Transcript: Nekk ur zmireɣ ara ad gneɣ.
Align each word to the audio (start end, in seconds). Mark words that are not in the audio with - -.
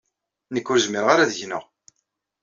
Nekk 0.53 0.67
ur 0.71 0.81
zmireɣ 0.85 1.09
ara 1.13 1.23
ad 1.25 1.33
gneɣ. 1.39 1.63